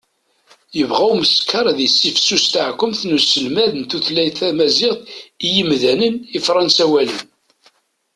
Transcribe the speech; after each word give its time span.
yebɣa 0.77 1.05
umeskar 1.13 1.65
ad 1.67 1.79
yessifsus 1.81 2.45
taɛekkumt 2.53 3.01
n 3.05 3.15
uselmed 3.17 3.71
n 3.75 3.83
tutlayt 3.89 4.35
tamaziɣt 4.39 5.01
i 5.45 5.47
yimdanen 5.55 6.15
ifransawalen 6.37 7.21